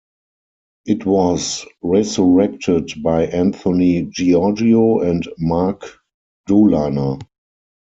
[0.87, 5.99] It was resurrected by Anthony Giorgio and Mark
[6.49, 7.19] Doliner.